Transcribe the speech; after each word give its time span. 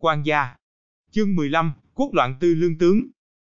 Quan 0.00 0.22
gia. 0.22 0.54
Chương 1.10 1.36
15, 1.36 1.72
Quốc 1.94 2.14
loạn 2.14 2.34
tư 2.40 2.54
lương 2.54 2.78
tướng. 2.78 3.00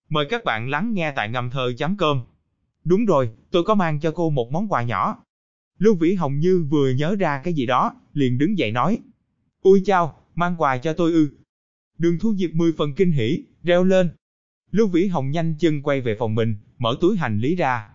Mời 0.09 0.27
các 0.31 0.45
bạn 0.45 0.69
lắng 0.69 0.95
nghe 0.95 1.13
tại 1.17 1.29
ngầm 1.29 1.51
thờ 1.51 1.73
chấm 1.79 1.97
cơm. 1.97 2.21
Đúng 2.85 3.05
rồi, 3.05 3.31
tôi 3.51 3.65
có 3.65 3.75
mang 3.75 4.01
cho 4.01 4.11
cô 4.11 4.31
một 4.31 4.53
món 4.53 4.69
quà 4.69 4.83
nhỏ. 4.83 5.25
Lưu 5.79 5.95
Vĩ 5.95 6.15
Hồng 6.15 6.39
như 6.39 6.67
vừa 6.71 6.91
nhớ 6.91 7.17
ra 7.19 7.41
cái 7.45 7.55
gì 7.55 7.67
đó, 7.67 7.95
liền 8.13 8.39
đứng 8.39 8.59
dậy 8.59 8.73
nói. 8.73 8.99
Ui 9.63 9.83
chao, 9.85 10.21
mang 10.35 10.55
quà 10.59 10.79
cho 10.79 10.93
tôi 10.93 11.13
ư. 11.13 11.31
Đường 11.99 12.19
thu 12.21 12.35
diệp 12.35 12.51
mười 12.51 12.73
phần 12.73 12.95
kinh 12.95 13.13
hỉ, 13.13 13.45
reo 13.63 13.85
lên. 13.85 14.11
Lưu 14.71 14.89
Vĩ 14.89 15.07
Hồng 15.07 15.31
nhanh 15.31 15.55
chân 15.59 15.83
quay 15.83 16.01
về 16.01 16.17
phòng 16.19 16.35
mình, 16.35 16.57
mở 16.79 16.97
túi 17.01 17.17
hành 17.17 17.39
lý 17.39 17.57
ra. 17.57 17.89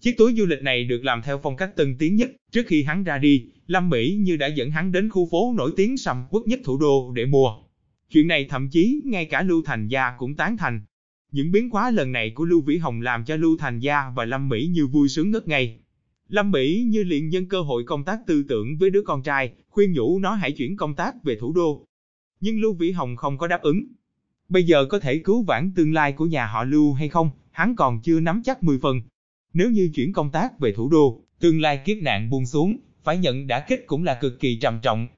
Chiếc 0.00 0.14
túi 0.18 0.34
du 0.34 0.46
lịch 0.46 0.62
này 0.62 0.84
được 0.84 1.04
làm 1.04 1.22
theo 1.22 1.40
phong 1.42 1.56
cách 1.56 1.76
tân 1.76 1.96
tiến 1.98 2.16
nhất, 2.16 2.30
trước 2.52 2.62
khi 2.66 2.82
hắn 2.82 3.04
ra 3.04 3.18
đi, 3.18 3.46
Lâm 3.66 3.90
Mỹ 3.90 4.16
như 4.20 4.36
đã 4.36 4.46
dẫn 4.46 4.70
hắn 4.70 4.92
đến 4.92 5.10
khu 5.10 5.28
phố 5.30 5.54
nổi 5.56 5.72
tiếng 5.76 5.96
sầm 5.96 6.24
quốc 6.30 6.42
nhất 6.46 6.60
thủ 6.64 6.78
đô 6.78 7.12
để 7.12 7.26
mua. 7.26 7.69
Chuyện 8.10 8.26
này 8.26 8.44
thậm 8.44 8.68
chí 8.68 9.02
ngay 9.04 9.24
cả 9.24 9.42
Lưu 9.42 9.62
Thành 9.64 9.88
Gia 9.88 10.10
cũng 10.18 10.36
tán 10.36 10.56
thành. 10.56 10.80
Những 11.32 11.52
biến 11.52 11.70
hóa 11.70 11.90
lần 11.90 12.12
này 12.12 12.30
của 12.30 12.44
Lưu 12.44 12.60
Vĩ 12.60 12.76
Hồng 12.76 13.00
làm 13.00 13.24
cho 13.24 13.36
Lưu 13.36 13.56
Thành 13.58 13.78
Gia 13.78 14.10
và 14.14 14.24
Lâm 14.24 14.48
Mỹ 14.48 14.66
như 14.66 14.86
vui 14.86 15.08
sướng 15.08 15.30
ngất 15.30 15.48
ngây. 15.48 15.78
Lâm 16.28 16.50
Mỹ 16.50 16.84
như 16.88 17.02
liền 17.02 17.28
nhân 17.28 17.48
cơ 17.48 17.60
hội 17.60 17.84
công 17.84 18.04
tác 18.04 18.18
tư 18.26 18.44
tưởng 18.48 18.76
với 18.76 18.90
đứa 18.90 19.02
con 19.02 19.22
trai, 19.22 19.52
khuyên 19.68 19.92
nhủ 19.92 20.18
nó 20.18 20.34
hãy 20.34 20.52
chuyển 20.52 20.76
công 20.76 20.94
tác 20.94 21.24
về 21.24 21.36
thủ 21.40 21.52
đô. 21.52 21.86
Nhưng 22.40 22.60
Lưu 22.60 22.72
Vĩ 22.72 22.90
Hồng 22.90 23.16
không 23.16 23.38
có 23.38 23.46
đáp 23.46 23.62
ứng. 23.62 23.86
Bây 24.48 24.64
giờ 24.64 24.84
có 24.84 25.00
thể 25.00 25.18
cứu 25.18 25.42
vãn 25.42 25.72
tương 25.76 25.92
lai 25.92 26.12
của 26.12 26.26
nhà 26.26 26.46
họ 26.46 26.64
Lưu 26.64 26.92
hay 26.92 27.08
không, 27.08 27.30
hắn 27.50 27.76
còn 27.76 28.00
chưa 28.02 28.20
nắm 28.20 28.42
chắc 28.44 28.62
10 28.62 28.78
phần. 28.78 29.02
Nếu 29.52 29.70
như 29.70 29.90
chuyển 29.94 30.12
công 30.12 30.30
tác 30.30 30.58
về 30.58 30.72
thủ 30.72 30.88
đô, 30.88 31.24
tương 31.40 31.60
lai 31.60 31.80
kiếp 31.84 31.96
nạn 32.02 32.30
buông 32.30 32.46
xuống, 32.46 32.76
phải 33.04 33.18
nhận 33.18 33.46
đã 33.46 33.60
kích 33.60 33.86
cũng 33.86 34.04
là 34.04 34.18
cực 34.20 34.40
kỳ 34.40 34.56
trầm 34.56 34.78
trọng. 34.82 35.08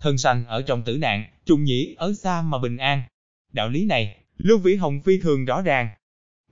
Thân 0.00 0.18
sanh 0.18 0.44
ở 0.46 0.62
trong 0.62 0.82
tử 0.82 0.98
nạn, 0.98 1.24
trùng 1.50 1.64
nhĩ 1.64 1.94
ở 1.98 2.12
xa 2.12 2.42
mà 2.42 2.58
bình 2.58 2.76
an. 2.76 3.02
Đạo 3.52 3.68
lý 3.68 3.84
này, 3.84 4.16
Lưu 4.38 4.58
Vĩ 4.58 4.74
Hồng 4.74 5.00
phi 5.00 5.20
thường 5.20 5.44
rõ 5.44 5.62
ràng. 5.62 5.88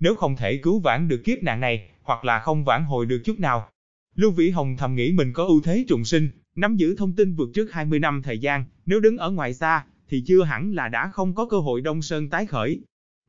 Nếu 0.00 0.14
không 0.14 0.36
thể 0.36 0.56
cứu 0.56 0.80
vãn 0.80 1.08
được 1.08 1.20
kiếp 1.24 1.42
nạn 1.42 1.60
này, 1.60 1.88
hoặc 2.02 2.24
là 2.24 2.38
không 2.38 2.64
vãn 2.64 2.84
hồi 2.84 3.06
được 3.06 3.22
chút 3.24 3.40
nào. 3.40 3.68
Lưu 4.14 4.30
Vĩ 4.30 4.50
Hồng 4.50 4.77
thầm 4.77 4.94
nghĩ 4.94 5.12
mình 5.12 5.32
có 5.32 5.44
ưu 5.44 5.60
thế 5.60 5.84
trùng 5.88 6.05
sinh, 6.05 6.28
nắm 6.55 6.77
giữ 6.77 6.96
thông 6.96 7.12
tin 7.12 7.34
vượt 7.34 7.48
trước 7.55 7.72
20 7.72 7.98
năm 7.98 8.22
thời 8.22 8.38
gian, 8.38 8.64
nếu 8.86 9.00
đứng 9.00 9.16
ở 9.16 9.30
ngoài 9.30 9.55
xa, 9.55 9.84
thì 10.08 10.24
chưa 10.27 10.44
hẳn 10.44 10.72
là 10.74 10.88
đã 10.88 11.10
không 11.12 11.34
có 11.34 11.46
cơ 11.46 11.58
hội 11.58 11.80
Đông 11.80 12.02
Sơn 12.02 12.30
tái 12.30 12.46
khởi. 12.46 12.80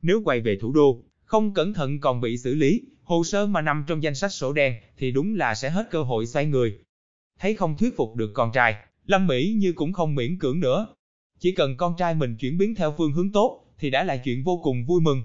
Nếu 0.02 0.22
quay 0.24 0.40
về 0.40 0.58
thủ 0.60 0.72
đô, 0.72 1.02
không 1.24 1.54
cẩn 1.54 1.74
thận 1.74 2.00
còn 2.00 2.20
bị 2.20 2.38
xử 2.38 2.54
lý, 2.54 2.82
hồ 3.02 3.24
sơ 3.24 3.46
mà 3.46 3.60
nằm 3.60 3.84
trong 3.86 4.02
danh 4.02 4.14
sách 4.14 4.32
sổ 4.32 4.52
đen, 4.52 4.74
thì 4.98 5.10
đúng 5.10 5.36
là 5.36 5.54
sẽ 5.54 5.70
hết 5.70 5.90
cơ 5.90 6.02
hội 6.02 6.26
xoay 6.26 6.46
người. 6.46 6.78
Thấy 7.40 7.54
không 7.54 7.76
thuyết 7.76 7.96
phục 7.96 8.16
được 8.16 8.30
con 8.34 8.52
trai, 8.52 8.74
Lâm 9.06 9.26
Mỹ 9.26 9.54
như 9.58 9.72
cũng 9.72 9.92
không 9.92 10.14
miễn 10.14 10.38
cưỡng 10.38 10.60
nữa. 10.60 10.86
Chỉ 11.40 11.52
cần 11.52 11.76
con 11.76 11.94
trai 11.98 12.14
mình 12.14 12.36
chuyển 12.36 12.58
biến 12.58 12.74
theo 12.74 12.94
phương 12.98 13.12
hướng 13.12 13.32
tốt, 13.32 13.64
thì 13.78 13.90
đã 13.90 14.04
là 14.04 14.16
chuyện 14.16 14.44
vô 14.44 14.60
cùng 14.62 14.84
vui 14.84 15.00
mừng. 15.00 15.22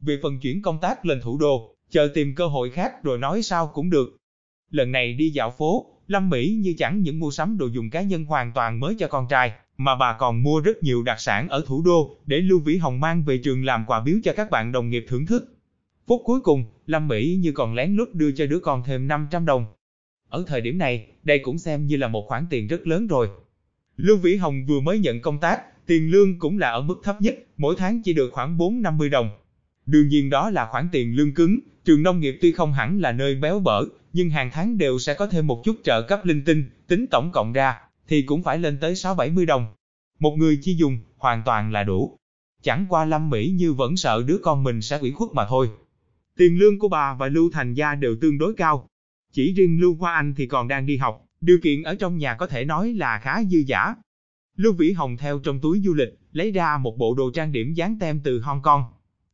Về 0.00 0.18
phần 0.22 0.40
chuyển 0.40 0.62
công 0.62 0.78
tác 0.80 1.06
lên 1.06 1.20
thủ 1.22 1.38
đô, 1.38 1.74
chờ 1.90 2.10
tìm 2.14 2.34
cơ 2.34 2.46
hội 2.46 2.70
khác 2.70 3.02
rồi 3.02 3.18
nói 3.18 3.42
sao 3.42 3.70
cũng 3.74 3.90
được. 3.90 4.16
Lần 4.70 4.92
này 4.92 5.12
đi 5.12 5.30
dạo 5.30 5.50
phố, 5.50 5.86
Lâm 6.06 6.30
Mỹ 6.30 6.58
như 6.60 6.74
chẳng 6.78 7.02
những 7.02 7.18
mua 7.18 7.30
sắm 7.30 7.58
đồ 7.58 7.66
dùng 7.66 7.90
cá 7.90 8.02
nhân 8.02 8.24
hoàn 8.24 8.52
toàn 8.52 8.80
mới 8.80 8.96
cho 8.98 9.08
con 9.08 9.26
trai, 9.28 9.52
mà 9.76 9.96
bà 9.96 10.16
còn 10.18 10.42
mua 10.42 10.60
rất 10.60 10.82
nhiều 10.82 11.02
đặc 11.02 11.20
sản 11.20 11.48
ở 11.48 11.64
thủ 11.66 11.82
đô 11.82 12.16
để 12.26 12.36
Lưu 12.36 12.58
Vĩ 12.58 12.76
Hồng 12.76 13.00
mang 13.00 13.24
về 13.24 13.40
trường 13.44 13.64
làm 13.64 13.84
quà 13.86 14.00
biếu 14.00 14.16
cho 14.24 14.32
các 14.36 14.50
bạn 14.50 14.72
đồng 14.72 14.90
nghiệp 14.90 15.04
thưởng 15.08 15.26
thức. 15.26 15.58
Phút 16.06 16.22
cuối 16.24 16.40
cùng, 16.40 16.64
Lâm 16.86 17.08
Mỹ 17.08 17.38
như 17.40 17.52
còn 17.52 17.74
lén 17.74 17.96
lút 17.96 18.14
đưa 18.14 18.32
cho 18.32 18.46
đứa 18.46 18.60
con 18.60 18.82
thêm 18.86 19.08
500 19.08 19.44
đồng. 19.44 19.66
Ở 20.28 20.44
thời 20.46 20.60
điểm 20.60 20.78
này, 20.78 21.06
đây 21.22 21.38
cũng 21.38 21.58
xem 21.58 21.86
như 21.86 21.96
là 21.96 22.08
một 22.08 22.24
khoản 22.28 22.46
tiền 22.50 22.66
rất 22.66 22.86
lớn 22.86 23.06
rồi. 23.06 23.28
Lưu 23.98 24.16
Vĩ 24.16 24.36
Hồng 24.36 24.66
vừa 24.66 24.80
mới 24.80 24.98
nhận 24.98 25.20
công 25.20 25.38
tác, 25.38 25.86
tiền 25.86 26.10
lương 26.10 26.38
cũng 26.38 26.58
là 26.58 26.70
ở 26.70 26.82
mức 26.82 27.00
thấp 27.04 27.20
nhất, 27.20 27.38
mỗi 27.56 27.74
tháng 27.78 28.02
chỉ 28.02 28.12
được 28.12 28.30
khoảng 28.32 28.58
4-50 28.58 29.10
đồng. 29.10 29.30
Đương 29.86 30.08
nhiên 30.08 30.30
đó 30.30 30.50
là 30.50 30.66
khoản 30.66 30.88
tiền 30.92 31.16
lương 31.16 31.34
cứng, 31.34 31.58
trường 31.84 32.02
nông 32.02 32.20
nghiệp 32.20 32.38
tuy 32.40 32.52
không 32.52 32.72
hẳn 32.72 33.00
là 33.00 33.12
nơi 33.12 33.34
béo 33.34 33.60
bở, 33.60 33.84
nhưng 34.12 34.30
hàng 34.30 34.50
tháng 34.52 34.78
đều 34.78 34.98
sẽ 34.98 35.14
có 35.14 35.26
thêm 35.26 35.46
một 35.46 35.62
chút 35.64 35.76
trợ 35.84 36.02
cấp 36.02 36.24
linh 36.24 36.44
tinh, 36.44 36.64
tính 36.86 37.06
tổng 37.10 37.30
cộng 37.32 37.52
ra, 37.52 37.80
thì 38.08 38.22
cũng 38.22 38.42
phải 38.42 38.58
lên 38.58 38.78
tới 38.80 38.94
6-70 38.94 39.46
đồng. 39.46 39.66
Một 40.18 40.36
người 40.36 40.58
chi 40.62 40.74
dùng, 40.74 40.98
hoàn 41.16 41.42
toàn 41.44 41.72
là 41.72 41.84
đủ. 41.84 42.18
Chẳng 42.62 42.86
qua 42.88 43.04
Lâm 43.04 43.30
Mỹ 43.30 43.48
như 43.48 43.72
vẫn 43.72 43.96
sợ 43.96 44.22
đứa 44.26 44.38
con 44.42 44.64
mình 44.64 44.82
sẽ 44.82 44.98
ủy 44.98 45.12
khuất 45.12 45.30
mà 45.34 45.46
thôi. 45.48 45.70
Tiền 46.36 46.58
lương 46.58 46.78
của 46.78 46.88
bà 46.88 47.14
và 47.14 47.28
Lưu 47.28 47.50
Thành 47.52 47.74
Gia 47.74 47.94
đều 47.94 48.16
tương 48.20 48.38
đối 48.38 48.54
cao. 48.54 48.88
Chỉ 49.32 49.52
riêng 49.52 49.80
Lưu 49.80 49.94
Hoa 49.94 50.14
Anh 50.14 50.34
thì 50.36 50.46
còn 50.46 50.68
đang 50.68 50.86
đi 50.86 50.96
học, 50.96 51.27
điều 51.40 51.58
kiện 51.62 51.82
ở 51.82 51.94
trong 51.94 52.18
nhà 52.18 52.34
có 52.34 52.46
thể 52.46 52.64
nói 52.64 52.94
là 52.94 53.18
khá 53.18 53.44
dư 53.44 53.58
giả. 53.66 53.94
Lưu 54.56 54.72
Vĩ 54.72 54.92
Hồng 54.92 55.16
theo 55.16 55.38
trong 55.38 55.60
túi 55.60 55.80
du 55.84 55.94
lịch, 55.94 56.08
lấy 56.32 56.52
ra 56.52 56.78
một 56.78 56.98
bộ 56.98 57.14
đồ 57.14 57.30
trang 57.30 57.52
điểm 57.52 57.74
dán 57.74 57.98
tem 58.00 58.20
từ 58.24 58.40
Hong 58.40 58.62
Kong. 58.62 58.84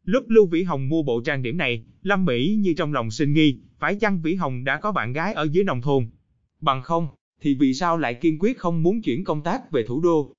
Lúc 0.04 0.24
Lưu 0.28 0.46
Vĩ 0.46 0.62
Hồng 0.62 0.88
mua 0.88 1.02
bộ 1.02 1.20
trang 1.20 1.42
điểm 1.42 1.56
này, 1.56 1.84
Lâm 2.02 2.24
Mỹ 2.24 2.56
như 2.60 2.74
trong 2.76 2.92
lòng 2.92 3.10
sinh 3.10 3.32
nghi, 3.32 3.60
phải 3.78 3.94
chăng 3.94 4.22
Vĩ 4.22 4.34
Hồng 4.34 4.64
đã 4.64 4.80
có 4.80 4.92
bạn 4.92 5.12
gái 5.12 5.34
ở 5.34 5.48
dưới 5.52 5.64
nông 5.64 5.82
thôn? 5.82 6.06
Bằng 6.60 6.82
không, 6.82 7.08
thì 7.40 7.54
vì 7.54 7.74
sao 7.74 7.98
lại 7.98 8.14
kiên 8.14 8.38
quyết 8.38 8.58
không 8.58 8.82
muốn 8.82 9.02
chuyển 9.02 9.24
công 9.24 9.42
tác 9.42 9.70
về 9.70 9.84
thủ 9.86 10.00
đô? 10.00 10.32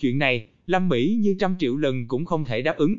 Chuyện 0.00 0.18
này, 0.18 0.48
Lâm 0.66 0.88
Mỹ 0.88 1.18
như 1.20 1.36
trăm 1.40 1.56
triệu 1.58 1.76
lần 1.76 2.08
cũng 2.08 2.24
không 2.24 2.44
thể 2.44 2.62
đáp 2.62 2.76
ứng. 2.76 2.96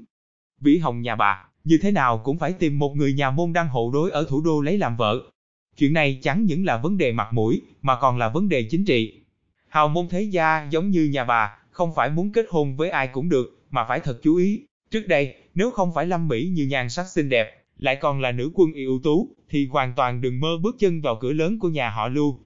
Vĩ 0.62 0.78
Hồng 0.78 1.02
nhà 1.02 1.16
bà, 1.16 1.50
như 1.64 1.78
thế 1.82 1.92
nào 1.92 2.22
cũng 2.24 2.38
phải 2.38 2.54
tìm 2.54 2.80
một 2.80 2.96
người 2.96 3.14
nhà 3.14 3.32
môn 3.32 3.54
đăng 3.54 3.68
hộ 3.68 3.92
đối 3.94 4.12
ở 4.12 4.26
thủ 4.30 4.42
đô 4.42 4.62
lấy 4.62 4.78
làm 4.78 4.98
vợ. 4.98 5.32
Chuyện 5.78 5.94
này 5.94 6.20
chẳng 6.22 6.46
những 6.46 6.66
là 6.66 6.78
vấn 6.78 6.98
đề 6.98 7.12
mặt 7.12 7.34
mũi, 7.34 7.62
mà 7.82 7.96
còn 8.02 8.18
là 8.18 8.30
vấn 8.30 8.50
đề 8.50 8.64
chính 8.64 8.86
trị. 8.86 9.22
Hào 9.70 9.88
môn 9.88 10.08
thế 10.10 10.22
gia 10.22 10.68
giống 10.70 10.90
như 10.90 11.10
nhà 11.14 11.24
bà, 11.24 11.58
không 11.72 11.96
phải 11.96 12.10
muốn 12.10 12.32
kết 12.32 12.46
hôn 12.50 12.76
với 12.76 12.90
ai 12.90 13.08
cũng 13.08 13.30
được, 13.30 13.60
mà 13.70 13.86
phải 13.88 14.00
thật 14.00 14.20
chú 14.24 14.36
ý. 14.36 14.62
Trước 14.92 15.08
đây, 15.08 15.36
nếu 15.56 15.72
không 15.72 15.94
phải 15.96 16.06
Lâm 16.06 16.28
Mỹ 16.28 16.50
như 16.54 16.66
nhan 16.66 16.90
sắc 16.90 17.08
xinh 17.08 17.30
đẹp, 17.30 17.64
lại 17.78 17.96
còn 17.96 18.22
là 18.22 18.32
nữ 18.32 18.52
quân 18.54 18.74
ưu 18.74 19.00
tú, 19.04 19.30
thì 19.50 19.68
hoàn 19.68 19.94
toàn 19.96 20.22
đừng 20.22 20.40
mơ 20.40 20.58
bước 20.62 20.76
chân 20.80 21.02
vào 21.02 21.18
cửa 21.22 21.34
lớn 21.34 21.60
của 21.60 21.70
nhà 21.70 21.90
họ 21.90 22.08
Lưu. 22.08 22.40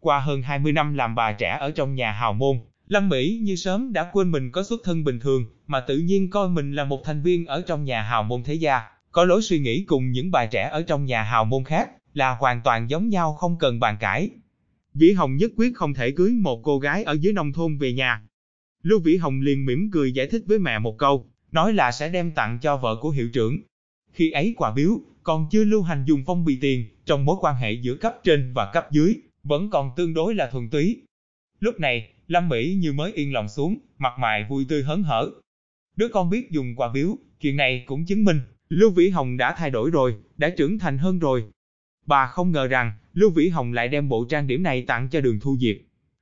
Qua 0.00 0.20
hơn 0.20 0.42
20 0.42 0.72
năm 0.72 0.94
làm 0.94 1.14
bà 1.14 1.32
trẻ 1.32 1.56
ở 1.60 1.70
trong 1.70 1.94
nhà 1.94 2.12
hào 2.12 2.32
môn, 2.32 2.60
Lâm 2.88 3.08
Mỹ 3.08 3.40
như 3.42 3.56
sớm 3.56 3.92
đã 3.92 4.10
quên 4.12 4.30
mình 4.30 4.50
có 4.50 4.62
xuất 4.62 4.80
thân 4.84 5.04
bình 5.04 5.20
thường, 5.20 5.44
mà 5.66 5.80
tự 5.80 5.98
nhiên 5.98 6.30
coi 6.30 6.48
mình 6.48 6.72
là 6.72 6.84
một 6.84 7.00
thành 7.04 7.22
viên 7.22 7.46
ở 7.46 7.62
trong 7.66 7.84
nhà 7.84 8.02
hào 8.02 8.22
môn 8.22 8.42
thế 8.42 8.54
gia, 8.54 8.82
có 9.12 9.24
lối 9.24 9.42
suy 9.42 9.58
nghĩ 9.58 9.84
cùng 9.84 10.10
những 10.12 10.30
bà 10.30 10.46
trẻ 10.46 10.68
ở 10.72 10.82
trong 10.82 11.04
nhà 11.04 11.22
hào 11.22 11.44
môn 11.44 11.64
khác, 11.64 11.90
là 12.18 12.34
hoàn 12.34 12.60
toàn 12.64 12.90
giống 12.90 13.08
nhau 13.08 13.34
không 13.34 13.58
cần 13.58 13.80
bàn 13.80 13.96
cãi. 14.00 14.30
Vĩ 14.94 15.12
Hồng 15.12 15.36
nhất 15.36 15.50
quyết 15.56 15.76
không 15.76 15.94
thể 15.94 16.10
cưới 16.10 16.30
một 16.30 16.60
cô 16.62 16.78
gái 16.78 17.04
ở 17.04 17.12
dưới 17.12 17.32
nông 17.32 17.52
thôn 17.52 17.78
về 17.78 17.92
nhà. 17.92 18.22
Lưu 18.82 19.00
Vĩ 19.00 19.16
Hồng 19.16 19.40
liền 19.40 19.64
mỉm 19.64 19.90
cười 19.92 20.12
giải 20.12 20.26
thích 20.26 20.42
với 20.46 20.58
mẹ 20.58 20.78
một 20.78 20.98
câu, 20.98 21.26
nói 21.52 21.72
là 21.72 21.92
sẽ 21.92 22.08
đem 22.08 22.30
tặng 22.32 22.58
cho 22.62 22.76
vợ 22.76 22.96
của 23.00 23.10
hiệu 23.10 23.28
trưởng. 23.32 23.58
Khi 24.12 24.30
ấy 24.30 24.54
quà 24.56 24.72
biếu, 24.72 25.00
còn 25.22 25.46
chưa 25.50 25.64
lưu 25.64 25.82
hành 25.82 26.04
dùng 26.04 26.22
phong 26.26 26.44
bì 26.44 26.58
tiền, 26.60 26.86
trong 27.06 27.24
mối 27.24 27.36
quan 27.40 27.56
hệ 27.56 27.72
giữa 27.72 27.94
cấp 27.94 28.14
trên 28.24 28.52
và 28.54 28.70
cấp 28.72 28.86
dưới, 28.90 29.14
vẫn 29.42 29.70
còn 29.70 29.90
tương 29.96 30.14
đối 30.14 30.34
là 30.34 30.50
thuần 30.50 30.70
túy. 30.70 31.02
Lúc 31.60 31.80
này, 31.80 32.08
Lâm 32.26 32.48
Mỹ 32.48 32.74
như 32.80 32.92
mới 32.92 33.12
yên 33.12 33.32
lòng 33.32 33.48
xuống, 33.48 33.78
mặt 33.98 34.12
mày 34.18 34.46
vui 34.48 34.66
tươi 34.68 34.82
hớn 34.82 35.02
hở. 35.02 35.30
Đứa 35.96 36.08
con 36.08 36.30
biết 36.30 36.50
dùng 36.50 36.74
quà 36.76 36.88
biếu, 36.92 37.16
chuyện 37.40 37.56
này 37.56 37.84
cũng 37.86 38.04
chứng 38.04 38.24
minh, 38.24 38.40
Lưu 38.68 38.90
Vĩ 38.90 39.08
Hồng 39.08 39.36
đã 39.36 39.54
thay 39.58 39.70
đổi 39.70 39.90
rồi, 39.90 40.14
đã 40.36 40.50
trưởng 40.50 40.78
thành 40.78 40.98
hơn 40.98 41.18
rồi. 41.18 41.44
Bà 42.08 42.26
không 42.26 42.52
ngờ 42.52 42.66
rằng, 42.66 42.92
Lưu 43.14 43.30
Vĩ 43.30 43.48
Hồng 43.48 43.72
lại 43.72 43.88
đem 43.88 44.08
bộ 44.08 44.24
trang 44.24 44.46
điểm 44.46 44.62
này 44.62 44.82
tặng 44.82 45.08
cho 45.08 45.20
đường 45.20 45.40
Thu 45.40 45.56
Diệp. 45.60 45.76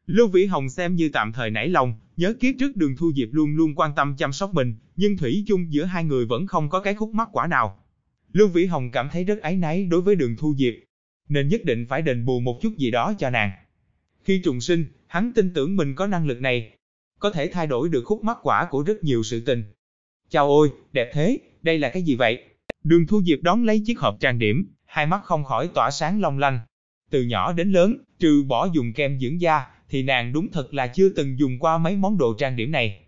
Lưu 0.07 0.29
Vĩ 0.29 0.47
Hồng 0.47 0.69
xem 0.69 0.95
như 0.97 1.09
tạm 1.13 1.33
thời 1.33 1.51
nảy 1.51 1.69
lòng, 1.69 1.95
nhớ 2.17 2.35
kiếp 2.41 2.55
trước 2.59 2.77
đường 2.77 2.97
Thu 2.97 3.13
Diệp 3.13 3.29
luôn 3.33 3.57
luôn 3.57 3.75
quan 3.75 3.93
tâm 3.97 4.17
chăm 4.17 4.33
sóc 4.33 4.55
mình, 4.55 4.75
nhưng 4.97 5.17
thủy 5.17 5.45
chung 5.47 5.73
giữa 5.73 5.85
hai 5.85 6.05
người 6.05 6.27
vẫn 6.27 6.47
không 6.47 6.69
có 6.69 6.81
cái 6.81 6.95
khúc 6.95 7.15
mắc 7.15 7.29
quả 7.33 7.47
nào. 7.47 7.85
Lưu 8.33 8.49
Vĩ 8.49 8.67
Hồng 8.67 8.91
cảm 8.91 9.09
thấy 9.13 9.25
rất 9.25 9.41
áy 9.43 9.57
náy 9.57 9.85
đối 9.85 10.01
với 10.01 10.15
đường 10.15 10.37
Thu 10.37 10.55
Diệp, 10.59 10.75
nên 11.29 11.49
nhất 11.49 11.65
định 11.65 11.87
phải 11.89 12.03
đền 12.03 12.25
bù 12.25 12.41
một 12.41 12.59
chút 12.63 12.77
gì 12.77 12.91
đó 12.91 13.15
cho 13.19 13.31
nàng. 13.31 13.51
Khi 14.25 14.41
trùng 14.45 14.61
sinh, 14.61 14.85
hắn 15.07 15.33
tin 15.33 15.55
tưởng 15.55 15.77
mình 15.77 15.95
có 15.95 16.07
năng 16.07 16.27
lực 16.27 16.41
này, 16.41 16.71
có 17.19 17.31
thể 17.31 17.51
thay 17.53 17.67
đổi 17.67 17.89
được 17.89 18.03
khúc 18.05 18.25
mắc 18.25 18.39
quả 18.43 18.67
của 18.71 18.83
rất 18.83 19.05
nhiều 19.05 19.23
sự 19.23 19.41
tình. 19.41 19.65
Chào 20.31 20.49
ôi, 20.49 20.71
đẹp 20.93 21.11
thế, 21.13 21.39
đây 21.63 21.79
là 21.79 21.91
cái 21.91 22.03
gì 22.03 22.17
vậy? 22.17 22.43
Đường 22.85 23.07
Thu 23.07 23.23
Diệp 23.23 23.39
đón 23.43 23.65
lấy 23.65 23.83
chiếc 23.87 23.99
hộp 23.99 24.17
trang 24.21 24.39
điểm, 24.39 24.76
hai 24.87 25.07
mắt 25.07 25.21
không 25.25 25.45
khỏi 25.45 25.69
tỏa 25.75 25.91
sáng 25.91 26.21
long 26.21 26.39
lanh. 26.39 26.61
Từ 27.11 27.23
nhỏ 27.23 27.53
đến 27.53 27.73
lớn, 27.73 27.97
trừ 28.19 28.45
bỏ 28.49 28.69
dùng 28.75 28.93
kem 28.93 29.21
dưỡng 29.21 29.41
da, 29.41 29.67
thì 29.89 30.03
nàng 30.03 30.33
đúng 30.33 30.53
thật 30.53 30.75
là 30.75 30.87
chưa 30.87 31.09
từng 31.09 31.39
dùng 31.39 31.59
qua 31.59 31.79
mấy 31.79 31.97
món 31.97 32.19
đồ 32.19 32.35
trang 32.39 32.57
điểm 32.57 32.71
này. 32.71 33.01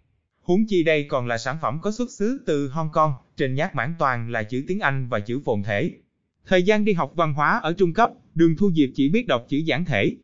Huống 0.43 0.67
chi 0.69 0.83
đây 0.83 1.05
còn 1.09 1.27
là 1.27 1.39
sản 1.39 1.59
phẩm 1.63 1.79
có 1.83 1.91
xuất 1.91 2.11
xứ 2.11 2.43
từ 2.47 2.69
Hong 2.69 2.89
Kong, 2.93 3.13
trên 3.37 3.55
nhát 3.55 3.75
mãn 3.75 3.95
toàn 3.99 4.31
là 4.31 4.43
chữ 4.43 4.65
tiếng 4.69 4.81
Anh 4.81 5.09
và 5.09 5.21
chữ 5.21 5.41
phồn 5.45 5.63
thể. 5.63 5.91
Thời 6.47 6.63
gian 6.63 6.85
đi 6.85 6.93
học 6.93 7.13
văn 7.15 7.35
hóa 7.35 7.61
ở 7.63 7.73
trung 7.73 7.93
cấp, 7.93 8.11
đường 8.35 8.57
Thu 8.59 8.71
Diệp 8.73 8.89
chỉ 8.95 9.09
biết 9.09 9.27
đọc 9.27 9.47
chữ 9.49 9.57
giản 9.57 9.85
thể. 9.85 10.17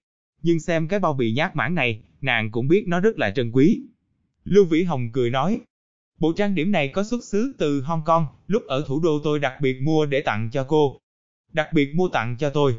Nhưng 0.42 0.60
xem 0.60 0.88
cái 0.88 1.00
bao 1.00 1.12
bì 1.14 1.32
nhát 1.32 1.56
mãn 1.56 1.74
này, 1.74 2.02
nàng 2.20 2.50
cũng 2.50 2.68
biết 2.68 2.84
nó 2.86 3.00
rất 3.00 3.18
là 3.18 3.30
trân 3.30 3.50
quý. 3.50 3.80
Lưu 4.44 4.64
Vĩ 4.64 4.82
Hồng 4.82 5.12
cười 5.12 5.30
nói, 5.30 5.60
bộ 6.18 6.32
trang 6.32 6.54
điểm 6.54 6.72
này 6.72 6.88
có 6.88 7.04
xuất 7.04 7.24
xứ 7.24 7.54
từ 7.58 7.80
Hong 7.80 8.04
Kong, 8.04 8.26
lúc 8.46 8.62
ở 8.66 8.84
thủ 8.86 9.00
đô 9.00 9.20
tôi 9.24 9.38
đặc 9.38 9.52
biệt 9.60 9.80
mua 9.82 10.06
để 10.06 10.20
tặng 10.20 10.50
cho 10.52 10.64
cô. 10.64 10.98
Đặc 11.54 11.68
biệt 11.72 11.94
mua 11.94 12.08
tặng 12.08 12.36
cho 12.38 12.50
tôi. 12.50 12.76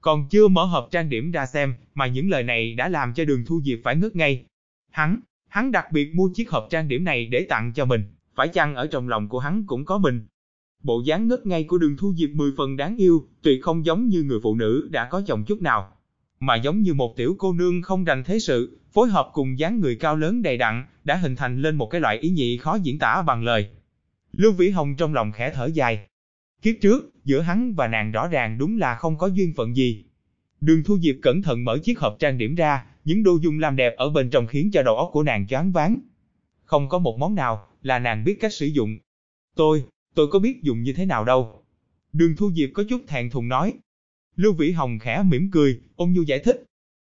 Còn 0.00 0.28
chưa 0.30 0.48
mở 0.48 0.64
hộp 0.64 0.88
trang 0.90 1.08
điểm 1.08 1.30
ra 1.30 1.46
xem, 1.46 1.74
mà 1.94 2.06
những 2.06 2.30
lời 2.30 2.42
này 2.42 2.74
đã 2.74 2.88
làm 2.88 3.14
cho 3.14 3.24
đường 3.24 3.44
Thu 3.46 3.60
Diệp 3.64 3.78
phải 3.84 3.96
ngất 3.96 4.16
ngay. 4.16 4.44
Hắn, 4.90 5.20
Hắn 5.54 5.72
đặc 5.72 5.92
biệt 5.92 6.14
mua 6.14 6.28
chiếc 6.34 6.50
hộp 6.50 6.66
trang 6.70 6.88
điểm 6.88 7.04
này 7.04 7.26
để 7.26 7.46
tặng 7.48 7.72
cho 7.72 7.84
mình, 7.84 8.02
phải 8.34 8.48
chăng 8.48 8.74
ở 8.74 8.86
trong 8.86 9.08
lòng 9.08 9.28
của 9.28 9.38
hắn 9.38 9.64
cũng 9.66 9.84
có 9.84 9.98
mình. 9.98 10.26
Bộ 10.82 11.02
dáng 11.06 11.28
ngất 11.28 11.46
ngây 11.46 11.64
của 11.64 11.78
đường 11.78 11.96
thu 11.96 12.14
diệp 12.16 12.30
mười 12.30 12.52
phần 12.56 12.76
đáng 12.76 12.96
yêu, 12.96 13.28
tuyệt 13.42 13.62
không 13.62 13.86
giống 13.86 14.08
như 14.08 14.22
người 14.22 14.38
phụ 14.42 14.54
nữ 14.54 14.88
đã 14.90 15.08
có 15.10 15.22
chồng 15.26 15.44
chút 15.44 15.62
nào, 15.62 15.92
mà 16.40 16.54
giống 16.54 16.80
như 16.80 16.94
một 16.94 17.16
tiểu 17.16 17.36
cô 17.38 17.52
nương 17.52 17.82
không 17.82 18.04
rành 18.04 18.24
thế 18.24 18.38
sự, 18.38 18.80
phối 18.92 19.08
hợp 19.08 19.30
cùng 19.32 19.58
dáng 19.58 19.80
người 19.80 19.96
cao 19.96 20.16
lớn 20.16 20.42
đầy 20.42 20.56
đặn, 20.56 20.86
đã 21.04 21.16
hình 21.16 21.36
thành 21.36 21.62
lên 21.62 21.76
một 21.76 21.86
cái 21.86 22.00
loại 22.00 22.18
ý 22.18 22.30
nhị 22.30 22.56
khó 22.56 22.74
diễn 22.82 22.98
tả 22.98 23.22
bằng 23.22 23.44
lời. 23.44 23.68
Lưu 24.32 24.52
Vĩ 24.52 24.70
Hồng 24.70 24.94
trong 24.96 25.14
lòng 25.14 25.32
khẽ 25.32 25.52
thở 25.54 25.66
dài. 25.66 26.06
Kiếp 26.62 26.74
trước, 26.80 27.10
giữa 27.24 27.40
hắn 27.40 27.74
và 27.74 27.88
nàng 27.88 28.12
rõ 28.12 28.28
ràng 28.28 28.58
đúng 28.58 28.78
là 28.78 28.94
không 28.94 29.18
có 29.18 29.26
duyên 29.26 29.52
phận 29.56 29.76
gì. 29.76 30.04
Đường 30.60 30.82
Thu 30.84 30.98
Diệp 30.98 31.14
cẩn 31.22 31.42
thận 31.42 31.64
mở 31.64 31.78
chiếc 31.78 31.98
hộp 31.98 32.16
trang 32.18 32.38
điểm 32.38 32.54
ra, 32.54 32.86
những 33.04 33.22
đồ 33.22 33.38
dùng 33.42 33.58
làm 33.58 33.76
đẹp 33.76 33.94
ở 33.96 34.10
bên 34.10 34.30
trong 34.30 34.46
khiến 34.46 34.70
cho 34.72 34.82
đầu 34.82 34.96
óc 34.96 35.10
của 35.12 35.22
nàng 35.22 35.46
choáng 35.46 35.72
váng. 35.72 35.98
Không 36.64 36.88
có 36.88 36.98
một 36.98 37.18
món 37.18 37.34
nào 37.34 37.68
là 37.82 37.98
nàng 37.98 38.24
biết 38.24 38.36
cách 38.40 38.52
sử 38.52 38.66
dụng. 38.66 38.98
Tôi, 39.54 39.84
tôi 40.14 40.26
có 40.30 40.38
biết 40.38 40.62
dùng 40.62 40.82
như 40.82 40.92
thế 40.92 41.04
nào 41.04 41.24
đâu. 41.24 41.64
Đường 42.12 42.36
Thu 42.36 42.52
Diệp 42.52 42.70
có 42.74 42.84
chút 42.88 43.02
thẹn 43.06 43.30
thùng 43.30 43.48
nói. 43.48 43.74
Lưu 44.36 44.52
Vĩ 44.52 44.70
Hồng 44.70 44.98
khẽ 44.98 45.22
mỉm 45.26 45.50
cười, 45.50 45.80
ôn 45.96 46.12
nhu 46.12 46.22
giải 46.22 46.38
thích. 46.38 46.64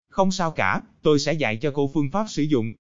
Không 0.10 0.32
sao 0.32 0.52
cả, 0.52 0.82
tôi 1.02 1.20
sẽ 1.20 1.34
dạy 1.34 1.58
cho 1.58 1.72
cô 1.72 1.92
phương 1.94 2.12
pháp 2.12 2.26
sử 2.30 2.44
dụng. 2.44 2.74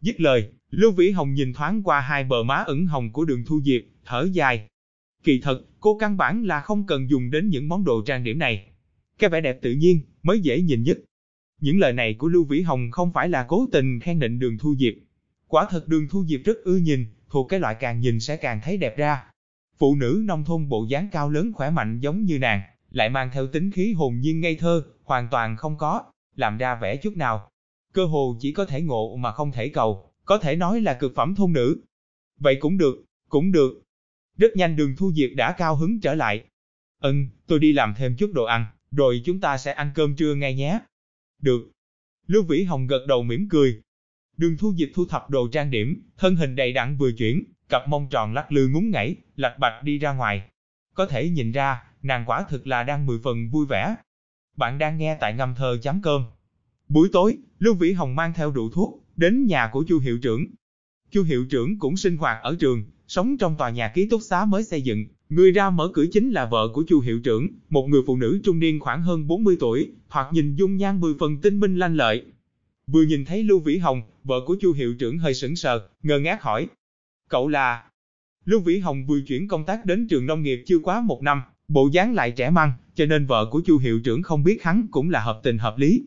Dứt 0.00 0.20
lời, 0.20 0.50
Lưu 0.70 0.92
Vĩ 0.92 1.10
Hồng 1.10 1.34
nhìn 1.34 1.52
thoáng 1.52 1.82
qua 1.82 2.00
hai 2.00 2.24
bờ 2.24 2.42
má 2.42 2.64
ửng 2.66 2.86
hồng 2.86 3.12
của 3.12 3.24
đường 3.24 3.44
Thu 3.46 3.60
Diệp, 3.62 3.82
thở 4.04 4.28
dài. 4.32 4.66
Kỳ 5.26 5.40
thật, 5.42 5.62
cô 5.80 5.98
căn 5.98 6.16
bản 6.16 6.44
là 6.44 6.60
không 6.60 6.86
cần 6.86 7.10
dùng 7.10 7.30
đến 7.30 7.48
những 7.48 7.68
món 7.68 7.84
đồ 7.84 8.02
trang 8.06 8.24
điểm 8.24 8.38
này. 8.38 8.66
Cái 9.18 9.30
vẻ 9.30 9.40
đẹp 9.40 9.58
tự 9.62 9.72
nhiên, 9.72 10.00
mới 10.22 10.40
dễ 10.40 10.60
nhìn 10.60 10.82
nhất. 10.82 10.98
Những 11.60 11.78
lời 11.78 11.92
này 11.92 12.14
của 12.14 12.28
Lưu 12.28 12.44
Vĩ 12.44 12.62
Hồng 12.62 12.90
không 12.90 13.12
phải 13.12 13.28
là 13.28 13.44
cố 13.48 13.66
tình 13.72 14.00
khen 14.00 14.18
định 14.18 14.38
đường 14.38 14.58
Thu 14.58 14.74
Diệp. 14.78 14.94
Quả 15.48 15.66
thật 15.70 15.88
đường 15.88 16.08
Thu 16.10 16.24
Diệp 16.24 16.40
rất 16.44 16.56
ưa 16.64 16.76
nhìn, 16.76 17.06
thuộc 17.30 17.48
cái 17.48 17.60
loại 17.60 17.76
càng 17.80 18.00
nhìn 18.00 18.20
sẽ 18.20 18.36
càng 18.36 18.60
thấy 18.64 18.76
đẹp 18.76 18.96
ra. 18.96 19.24
Phụ 19.78 19.96
nữ 19.96 20.22
nông 20.24 20.44
thôn 20.44 20.68
bộ 20.68 20.86
dáng 20.88 21.08
cao 21.12 21.30
lớn 21.30 21.52
khỏe 21.54 21.70
mạnh 21.70 22.00
giống 22.00 22.24
như 22.24 22.38
nàng, 22.38 22.60
lại 22.90 23.08
mang 23.08 23.30
theo 23.32 23.46
tính 23.46 23.70
khí 23.70 23.92
hồn 23.92 24.20
nhiên 24.20 24.40
ngây 24.40 24.56
thơ, 24.56 24.82
hoàn 25.04 25.28
toàn 25.30 25.56
không 25.56 25.78
có, 25.78 26.02
làm 26.36 26.58
ra 26.58 26.74
vẻ 26.74 26.96
chút 26.96 27.16
nào. 27.16 27.50
Cơ 27.92 28.04
hồ 28.04 28.36
chỉ 28.40 28.52
có 28.52 28.64
thể 28.64 28.80
ngộ 28.82 29.16
mà 29.16 29.32
không 29.32 29.52
thể 29.52 29.68
cầu, 29.68 30.12
có 30.24 30.38
thể 30.38 30.56
nói 30.56 30.80
là 30.80 30.94
cực 30.94 31.12
phẩm 31.14 31.34
thôn 31.34 31.52
nữ. 31.52 31.80
Vậy 32.38 32.56
cũng 32.60 32.78
được, 32.78 33.04
cũng 33.28 33.52
được. 33.52 33.82
Rất 34.36 34.56
nhanh 34.56 34.76
đường 34.76 34.96
thu 34.96 35.12
diệt 35.12 35.30
đã 35.36 35.52
cao 35.52 35.76
hứng 35.76 36.00
trở 36.00 36.14
lại. 36.14 36.44
Ừm, 37.00 37.28
tôi 37.46 37.58
đi 37.58 37.72
làm 37.72 37.94
thêm 37.96 38.16
chút 38.16 38.30
đồ 38.34 38.44
ăn, 38.44 38.66
rồi 38.90 39.22
chúng 39.24 39.40
ta 39.40 39.58
sẽ 39.58 39.72
ăn 39.72 39.90
cơm 39.94 40.16
trưa 40.16 40.34
ngay 40.34 40.54
nhé. 40.54 40.78
Được. 41.42 41.70
Lưu 42.26 42.42
Vĩ 42.42 42.62
Hồng 42.62 42.86
gật 42.86 43.06
đầu 43.08 43.22
mỉm 43.22 43.48
cười. 43.48 43.80
Đường 44.36 44.56
thu 44.56 44.74
diệt 44.74 44.90
thu 44.94 45.06
thập 45.06 45.30
đồ 45.30 45.48
trang 45.52 45.70
điểm, 45.70 46.02
thân 46.18 46.36
hình 46.36 46.56
đầy 46.56 46.72
đặn 46.72 46.96
vừa 46.96 47.12
chuyển, 47.12 47.44
cặp 47.68 47.88
mông 47.88 48.08
tròn 48.10 48.34
lắc 48.34 48.52
lư 48.52 48.68
ngúng 48.68 48.90
ngảy, 48.90 49.16
lạch 49.36 49.58
bạch 49.58 49.82
đi 49.82 49.98
ra 49.98 50.12
ngoài. 50.12 50.42
Có 50.94 51.06
thể 51.06 51.28
nhìn 51.28 51.52
ra, 51.52 51.82
nàng 52.02 52.24
quả 52.26 52.44
thực 52.48 52.66
là 52.66 52.82
đang 52.82 53.06
mười 53.06 53.18
phần 53.24 53.50
vui 53.50 53.66
vẻ. 53.66 53.96
Bạn 54.56 54.78
đang 54.78 54.98
nghe 54.98 55.16
tại 55.20 55.34
ngâm 55.34 55.54
thơ 55.54 55.78
chấm 55.82 56.02
cơm. 56.02 56.24
Buổi 56.88 57.08
tối, 57.12 57.38
Lưu 57.58 57.74
Vĩ 57.74 57.92
Hồng 57.92 58.16
mang 58.16 58.32
theo 58.34 58.50
rượu 58.50 58.70
thuốc, 58.70 59.04
đến 59.16 59.46
nhà 59.46 59.70
của 59.72 59.84
Chu 59.88 59.98
hiệu 59.98 60.18
trưởng. 60.22 60.46
Chu 61.10 61.22
hiệu 61.22 61.46
trưởng 61.50 61.78
cũng 61.78 61.96
sinh 61.96 62.16
hoạt 62.16 62.42
ở 62.42 62.56
trường, 62.60 62.84
sống 63.08 63.36
trong 63.38 63.56
tòa 63.56 63.70
nhà 63.70 63.88
ký 63.94 64.08
túc 64.08 64.22
xá 64.22 64.44
mới 64.44 64.64
xây 64.64 64.82
dựng. 64.82 65.04
Người 65.28 65.52
ra 65.52 65.70
mở 65.70 65.90
cửa 65.94 66.04
chính 66.12 66.30
là 66.30 66.46
vợ 66.46 66.68
của 66.74 66.84
Chu 66.88 67.00
hiệu 67.00 67.20
trưởng, 67.20 67.48
một 67.68 67.86
người 67.86 68.02
phụ 68.06 68.16
nữ 68.16 68.40
trung 68.44 68.58
niên 68.58 68.80
khoảng 68.80 69.02
hơn 69.02 69.26
40 69.26 69.56
tuổi, 69.60 69.90
thoạt 70.10 70.32
nhìn 70.32 70.56
dung 70.56 70.76
nhan 70.76 71.00
mười 71.00 71.14
phần 71.18 71.40
tinh 71.40 71.60
minh 71.60 71.76
lanh 71.78 71.96
lợi. 71.96 72.24
Vừa 72.86 73.02
nhìn 73.02 73.24
thấy 73.24 73.42
Lưu 73.42 73.58
Vĩ 73.58 73.78
Hồng, 73.78 74.02
vợ 74.24 74.40
của 74.46 74.56
Chu 74.60 74.72
hiệu 74.72 74.94
trưởng 74.94 75.18
hơi 75.18 75.34
sững 75.34 75.56
sờ, 75.56 75.88
ngơ 76.02 76.18
ngác 76.18 76.42
hỏi. 76.42 76.68
Cậu 77.28 77.48
là... 77.48 77.84
Lưu 78.44 78.60
Vĩ 78.60 78.78
Hồng 78.78 79.06
vừa 79.06 79.20
chuyển 79.20 79.48
công 79.48 79.64
tác 79.64 79.84
đến 79.84 80.08
trường 80.08 80.26
nông 80.26 80.42
nghiệp 80.42 80.62
chưa 80.66 80.78
quá 80.78 81.00
một 81.00 81.22
năm, 81.22 81.42
bộ 81.68 81.88
dáng 81.92 82.14
lại 82.14 82.30
trẻ 82.30 82.50
măng, 82.50 82.72
cho 82.94 83.06
nên 83.06 83.26
vợ 83.26 83.46
của 83.50 83.62
Chu 83.66 83.78
hiệu 83.78 84.00
trưởng 84.04 84.22
không 84.22 84.44
biết 84.44 84.62
hắn 84.62 84.86
cũng 84.90 85.10
là 85.10 85.20
hợp 85.20 85.40
tình 85.42 85.58
hợp 85.58 85.78
lý. 85.78 86.04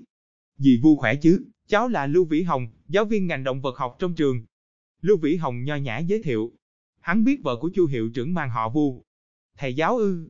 Dì 0.58 0.78
Vu 0.78 0.96
khỏe 0.96 1.16
chứ, 1.16 1.46
cháu 1.68 1.88
là 1.88 2.08
Lưu 2.08 2.26
Vĩ 2.26 2.42
Hồng, 2.42 2.68
giáo 2.88 3.06
viên 3.06 3.28
ngành 3.28 3.44
động 3.44 3.62
vật 3.62 3.78
học 3.78 3.96
trong 4.00 4.16
trường. 4.16 4.46
Lưu 5.02 5.18
Vĩ 5.18 5.36
Hồng 5.36 5.64
nho 5.64 5.76
nhã 5.76 5.98
giới 5.98 6.24
thiệu. 6.24 6.52
Hắn 7.02 7.24
biết 7.24 7.40
vợ 7.44 7.56
của 7.56 7.70
Chu 7.76 7.86
hiệu 7.86 8.10
trưởng 8.14 8.34
mang 8.34 8.50
họ 8.50 8.70
Vu. 8.70 9.04
Thầy 9.58 9.74
giáo 9.74 9.98
ư? 9.98 10.30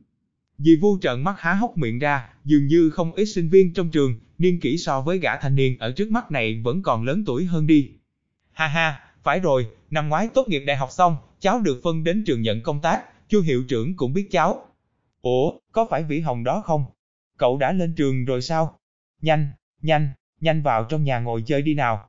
Dì 0.58 0.76
Vu 0.76 0.98
trợn 1.02 1.24
mắt 1.24 1.34
há 1.38 1.54
hốc 1.54 1.76
miệng 1.76 1.98
ra, 1.98 2.28
dường 2.44 2.66
như 2.66 2.90
không 2.90 3.12
ít 3.12 3.24
sinh 3.24 3.48
viên 3.48 3.74
trong 3.74 3.90
trường, 3.90 4.20
niên 4.38 4.60
kỷ 4.60 4.78
so 4.78 5.00
với 5.00 5.18
gã 5.18 5.36
thanh 5.36 5.54
niên 5.54 5.78
ở 5.78 5.92
trước 5.92 6.10
mắt 6.10 6.30
này 6.30 6.60
vẫn 6.64 6.82
còn 6.82 7.04
lớn 7.04 7.24
tuổi 7.26 7.44
hơn 7.44 7.66
đi. 7.66 7.90
Ha 8.52 8.66
ha, 8.66 9.00
phải 9.22 9.40
rồi, 9.40 9.66
năm 9.90 10.08
ngoái 10.08 10.28
tốt 10.34 10.48
nghiệp 10.48 10.64
đại 10.66 10.76
học 10.76 10.88
xong, 10.92 11.16
cháu 11.40 11.60
được 11.60 11.80
phân 11.84 12.04
đến 12.04 12.24
trường 12.26 12.42
nhận 12.42 12.62
công 12.62 12.80
tác, 12.80 13.02
Chu 13.28 13.40
hiệu 13.40 13.64
trưởng 13.68 13.96
cũng 13.96 14.12
biết 14.12 14.28
cháu. 14.30 14.66
Ủa, 15.22 15.52
có 15.72 15.86
phải 15.90 16.02
Vĩ 16.02 16.20
Hồng 16.20 16.44
đó 16.44 16.62
không? 16.64 16.84
Cậu 17.36 17.58
đã 17.58 17.72
lên 17.72 17.94
trường 17.94 18.24
rồi 18.24 18.42
sao? 18.42 18.78
Nhanh, 19.22 19.48
nhanh, 19.82 20.08
nhanh 20.40 20.62
vào 20.62 20.84
trong 20.84 21.04
nhà 21.04 21.18
ngồi 21.18 21.42
chơi 21.46 21.62
đi 21.62 21.74
nào. 21.74 22.08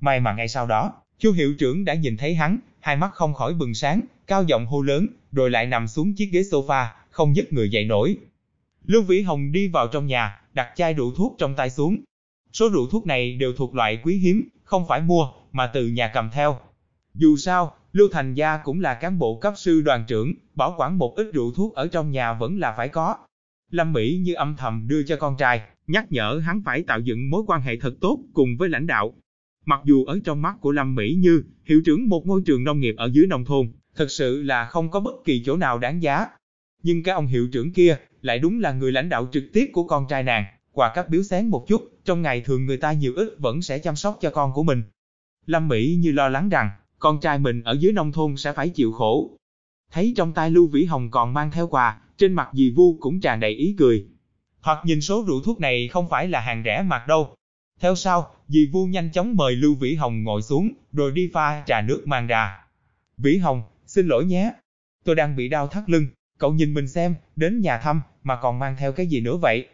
May 0.00 0.20
mà 0.20 0.32
ngay 0.32 0.48
sau 0.48 0.66
đó, 0.66 0.92
Chu 1.18 1.32
hiệu 1.32 1.54
trưởng 1.58 1.84
đã 1.84 1.94
nhìn 1.94 2.16
thấy 2.16 2.34
hắn, 2.34 2.58
hai 2.80 2.96
mắt 2.96 3.10
không 3.14 3.34
khỏi 3.34 3.54
bừng 3.54 3.74
sáng, 3.74 4.00
cao 4.26 4.42
giọng 4.42 4.66
hô 4.66 4.82
lớn, 4.82 5.06
rồi 5.32 5.50
lại 5.50 5.66
nằm 5.66 5.88
xuống 5.88 6.14
chiếc 6.14 6.30
ghế 6.32 6.40
sofa, 6.40 6.86
không 7.10 7.32
nhấc 7.32 7.52
người 7.52 7.70
dậy 7.70 7.84
nổi. 7.84 8.16
Lưu 8.84 9.02
Vĩ 9.02 9.22
Hồng 9.22 9.52
đi 9.52 9.68
vào 9.68 9.88
trong 9.88 10.06
nhà, 10.06 10.40
đặt 10.54 10.72
chai 10.76 10.94
rượu 10.94 11.12
thuốc 11.16 11.34
trong 11.38 11.54
tay 11.56 11.70
xuống. 11.70 11.96
Số 12.52 12.68
rượu 12.68 12.86
thuốc 12.90 13.06
này 13.06 13.36
đều 13.36 13.52
thuộc 13.52 13.74
loại 13.74 13.98
quý 14.02 14.16
hiếm, 14.16 14.48
không 14.64 14.88
phải 14.88 15.00
mua, 15.00 15.30
mà 15.52 15.66
từ 15.66 15.88
nhà 15.88 16.10
cầm 16.14 16.30
theo. 16.32 16.58
Dù 17.14 17.36
sao, 17.36 17.74
Lưu 17.92 18.08
Thành 18.12 18.34
Gia 18.34 18.56
cũng 18.56 18.80
là 18.80 18.94
cán 18.94 19.18
bộ 19.18 19.38
cấp 19.40 19.54
sư 19.56 19.80
đoàn 19.80 20.04
trưởng, 20.08 20.32
bảo 20.54 20.74
quản 20.78 20.98
một 20.98 21.14
ít 21.16 21.30
rượu 21.32 21.52
thuốc 21.52 21.74
ở 21.74 21.88
trong 21.88 22.10
nhà 22.10 22.32
vẫn 22.32 22.58
là 22.58 22.74
phải 22.76 22.88
có. 22.88 23.16
Lâm 23.70 23.92
Mỹ 23.92 24.20
như 24.22 24.34
âm 24.34 24.56
thầm 24.56 24.86
đưa 24.88 25.02
cho 25.02 25.16
con 25.16 25.36
trai, 25.36 25.60
nhắc 25.86 26.12
nhở 26.12 26.40
hắn 26.44 26.62
phải 26.64 26.82
tạo 26.82 27.00
dựng 27.00 27.30
mối 27.30 27.42
quan 27.46 27.62
hệ 27.62 27.76
thật 27.80 27.94
tốt 28.00 28.18
cùng 28.34 28.56
với 28.58 28.68
lãnh 28.68 28.86
đạo. 28.86 29.14
Mặc 29.68 29.80
dù 29.84 30.04
ở 30.04 30.18
trong 30.24 30.42
mắt 30.42 30.56
của 30.60 30.72
Lâm 30.72 30.94
Mỹ 30.94 31.14
Như, 31.18 31.42
hiệu 31.64 31.80
trưởng 31.84 32.08
một 32.08 32.26
ngôi 32.26 32.42
trường 32.46 32.64
nông 32.64 32.80
nghiệp 32.80 32.94
ở 32.98 33.10
dưới 33.12 33.26
nông 33.26 33.44
thôn, 33.44 33.72
thật 33.96 34.10
sự 34.10 34.42
là 34.42 34.66
không 34.66 34.90
có 34.90 35.00
bất 35.00 35.24
kỳ 35.24 35.42
chỗ 35.44 35.56
nào 35.56 35.78
đáng 35.78 36.02
giá. 36.02 36.26
Nhưng 36.82 37.02
cái 37.02 37.14
ông 37.14 37.26
hiệu 37.26 37.48
trưởng 37.52 37.72
kia, 37.72 37.96
lại 38.20 38.38
đúng 38.38 38.60
là 38.60 38.72
người 38.72 38.92
lãnh 38.92 39.08
đạo 39.08 39.28
trực 39.32 39.44
tiếp 39.52 39.70
của 39.72 39.84
con 39.84 40.06
trai 40.08 40.22
nàng, 40.22 40.44
quà 40.72 40.92
các 40.94 41.08
biếu 41.08 41.22
sáng 41.22 41.50
một 41.50 41.64
chút, 41.68 41.82
trong 42.04 42.22
ngày 42.22 42.40
thường 42.40 42.66
người 42.66 42.76
ta 42.76 42.92
nhiều 42.92 43.12
ít 43.16 43.34
vẫn 43.38 43.62
sẽ 43.62 43.78
chăm 43.78 43.96
sóc 43.96 44.18
cho 44.20 44.30
con 44.30 44.52
của 44.52 44.62
mình. 44.62 44.82
Lâm 45.46 45.68
Mỹ 45.68 45.96
Như 46.00 46.12
lo 46.12 46.28
lắng 46.28 46.48
rằng, 46.48 46.70
con 46.98 47.20
trai 47.20 47.38
mình 47.38 47.62
ở 47.62 47.72
dưới 47.80 47.92
nông 47.92 48.12
thôn 48.12 48.36
sẽ 48.36 48.52
phải 48.52 48.68
chịu 48.68 48.92
khổ. 48.92 49.30
Thấy 49.92 50.12
trong 50.16 50.32
tay 50.32 50.50
Lưu 50.50 50.66
Vĩ 50.66 50.84
Hồng 50.84 51.10
còn 51.10 51.34
mang 51.34 51.50
theo 51.50 51.68
quà, 51.68 52.00
trên 52.18 52.32
mặt 52.32 52.48
dì 52.52 52.70
Vu 52.70 52.96
cũng 53.00 53.20
tràn 53.20 53.40
đầy 53.40 53.52
ý 53.52 53.74
cười. 53.78 54.06
Hoặc 54.60 54.78
nhìn 54.84 55.00
số 55.00 55.24
rượu 55.28 55.42
thuốc 55.44 55.60
này 55.60 55.88
không 55.88 56.08
phải 56.08 56.28
là 56.28 56.40
hàng 56.40 56.62
rẻ 56.64 56.82
mặt 56.82 57.06
đâu. 57.08 57.34
Theo 57.80 57.94
sau, 57.94 58.34
dì 58.48 58.66
Vu 58.66 58.86
nhanh 58.86 59.10
chóng 59.12 59.36
mời 59.36 59.56
Lưu 59.56 59.74
Vĩ 59.74 59.94
Hồng 59.94 60.22
ngồi 60.22 60.42
xuống, 60.42 60.72
rồi 60.92 61.12
đi 61.12 61.30
pha 61.32 61.62
trà 61.66 61.80
nước 61.80 62.02
mang 62.06 62.26
ra. 62.26 62.58
Vĩ 63.16 63.36
Hồng, 63.36 63.62
xin 63.86 64.06
lỗi 64.06 64.24
nhé. 64.24 64.52
Tôi 65.04 65.14
đang 65.14 65.36
bị 65.36 65.48
đau 65.48 65.68
thắt 65.68 65.90
lưng, 65.90 66.06
cậu 66.38 66.52
nhìn 66.52 66.74
mình 66.74 66.88
xem, 66.88 67.14
đến 67.36 67.60
nhà 67.60 67.78
thăm, 67.78 68.00
mà 68.22 68.38
còn 68.42 68.58
mang 68.58 68.76
theo 68.78 68.92
cái 68.92 69.06
gì 69.06 69.20
nữa 69.20 69.36
vậy? 69.36 69.68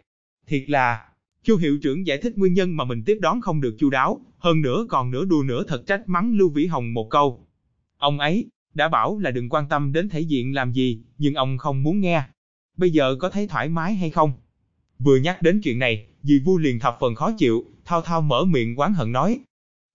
Thiệt 0.47 0.63
là, 0.67 1.05
Chu 1.43 1.57
hiệu 1.57 1.77
trưởng 1.81 2.07
giải 2.07 2.17
thích 2.17 2.37
nguyên 2.37 2.53
nhân 2.53 2.77
mà 2.77 2.83
mình 2.83 3.03
tiếp 3.03 3.17
đón 3.21 3.41
không 3.41 3.61
được 3.61 3.75
chu 3.79 3.89
đáo, 3.89 4.21
hơn 4.37 4.61
nữa 4.61 4.85
còn 4.89 5.11
nửa 5.11 5.25
đùa 5.25 5.43
nửa 5.45 5.63
thật 5.67 5.83
trách 5.87 6.09
mắng 6.09 6.33
Lưu 6.37 6.49
Vĩ 6.49 6.65
Hồng 6.65 6.93
một 6.93 7.07
câu. 7.09 7.47
Ông 7.97 8.19
ấy, 8.19 8.49
đã 8.73 8.89
bảo 8.89 9.19
là 9.19 9.31
đừng 9.31 9.49
quan 9.49 9.69
tâm 9.69 9.93
đến 9.93 10.09
thể 10.09 10.19
diện 10.19 10.55
làm 10.55 10.71
gì, 10.71 11.03
nhưng 11.17 11.33
ông 11.33 11.57
không 11.57 11.83
muốn 11.83 11.99
nghe. 11.99 12.23
Bây 12.77 12.91
giờ 12.91 13.15
có 13.19 13.29
thấy 13.29 13.47
thoải 13.47 13.69
mái 13.69 13.93
hay 13.95 14.09
không? 14.09 14.33
Vừa 14.99 15.17
nhắc 15.17 15.41
đến 15.41 15.61
chuyện 15.63 15.79
này, 15.79 16.07
dì 16.23 16.39
Vu 16.39 16.57
liền 16.57 16.79
thập 16.79 16.97
phần 16.99 17.15
khó 17.15 17.31
chịu, 17.37 17.65
thao 17.85 18.01
thao 18.01 18.21
mở 18.21 18.45
miệng 18.45 18.79
quán 18.79 18.93
hận 18.93 19.11
nói. 19.11 19.39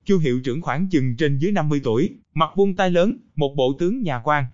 Chu 0.04 0.18
hiệu 0.18 0.40
trưởng 0.44 0.62
khoảng 0.62 0.88
chừng 0.88 1.16
trên 1.16 1.38
dưới 1.38 1.52
50 1.52 1.80
tuổi, 1.84 2.10
mặt 2.34 2.50
vuông 2.56 2.76
tay 2.76 2.90
lớn, 2.90 3.18
một 3.36 3.54
bộ 3.56 3.76
tướng 3.78 4.02
nhà 4.02 4.20
quan. 4.24 4.44